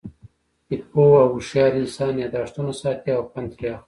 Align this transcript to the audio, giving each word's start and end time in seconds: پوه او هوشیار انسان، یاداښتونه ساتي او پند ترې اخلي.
پوه 0.91 1.17
او 1.21 1.29
هوشیار 1.33 1.71
انسان، 1.81 2.13
یاداښتونه 2.17 2.71
ساتي 2.81 3.09
او 3.17 3.23
پند 3.31 3.49
ترې 3.57 3.67
اخلي. 3.73 3.79